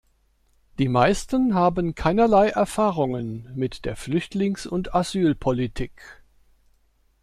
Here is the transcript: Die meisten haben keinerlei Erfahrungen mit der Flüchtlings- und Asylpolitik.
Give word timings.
Die 0.79 0.87
meisten 0.87 1.53
haben 1.53 1.93
keinerlei 1.93 2.49
Erfahrungen 2.49 3.51
mit 3.55 3.85
der 3.85 3.95
Flüchtlings- 3.95 4.65
und 4.65 4.95
Asylpolitik. 4.95 6.23